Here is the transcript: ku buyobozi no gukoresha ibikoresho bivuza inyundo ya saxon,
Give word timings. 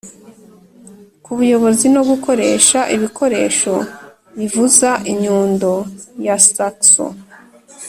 ku 1.23 1.31
buyobozi 1.37 1.85
no 1.95 2.01
gukoresha 2.09 2.79
ibikoresho 2.95 3.73
bivuza 4.37 4.89
inyundo 5.11 5.71
ya 6.25 6.35
saxon, 6.49 7.11